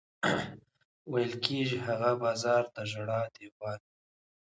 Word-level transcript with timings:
ویل 1.11 1.33
کېږي 1.45 1.77
هغه 1.87 2.11
بازار 2.23 2.63
د 2.75 2.77
ژړا 2.91 3.21
دېوال. 3.35 3.79